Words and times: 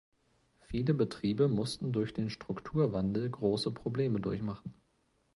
Viele 0.61 0.95
Betriebe 0.95 1.47
mussten 1.47 1.91
durch 1.91 2.11
den 2.11 2.31
Strukturwandel 2.31 3.29
große 3.29 3.69
Probleme 3.71 4.19
durchmachen. 4.19 4.73